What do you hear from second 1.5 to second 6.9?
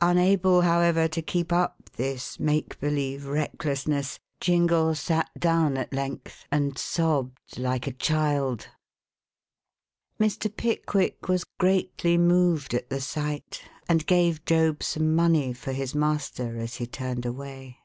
up this make believe recklessness, Jingle sat down at length and